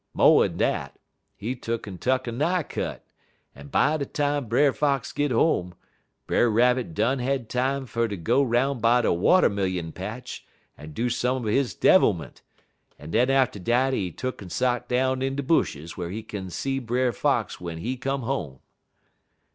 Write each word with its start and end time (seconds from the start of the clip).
Mo'n 0.15 0.57
dat, 0.57 0.97
he 1.35 1.55
tuck'n 1.55 1.99
tuck 1.99 2.25
a 2.25 2.31
nigh 2.31 2.63
cut, 2.63 3.05
en 3.55 3.67
by 3.67 3.97
de 3.97 4.05
time 4.07 4.47
Brer 4.47 4.73
Fox 4.73 5.11
git 5.11 5.29
home, 5.29 5.75
Brer 6.25 6.49
Rabbit 6.49 6.95
done 6.95 7.19
had 7.19 7.47
time 7.49 7.85
fer 7.85 8.07
ter 8.07 8.15
go 8.15 8.41
'roun' 8.41 8.79
by 8.79 9.03
de 9.03 9.13
watermillion 9.13 9.91
patch 9.91 10.43
en 10.75 10.93
do 10.93 11.07
some 11.07 11.45
er 11.45 11.51
he 11.51 11.61
devilment, 11.79 12.41
en 12.97 13.11
den 13.11 13.29
atter 13.29 13.59
dat 13.59 13.93
he 13.93 14.11
tuck'n 14.11 14.49
sot 14.49 14.89
down 14.89 15.21
in 15.21 15.35
de 15.35 15.43
bushes 15.43 15.95
whar 15.97 16.09
he 16.09 16.23
kin 16.23 16.49
see 16.49 16.79
Brer 16.79 17.11
Fox 17.13 17.57
w'en 17.57 17.77
he 17.77 17.95
come 17.95 18.23
home. 18.23 18.57